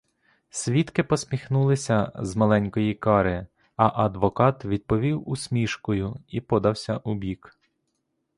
Свідки 0.49 1.03
посміхнулися 1.03 2.11
з 2.15 2.35
маленької 2.35 2.93
кари, 2.93 3.47
а 3.75 4.03
адвокат 4.05 4.65
відповів 4.65 5.29
усмішкою 5.29 6.19
і 6.27 6.41
подався 6.41 6.97
убік. 6.97 7.59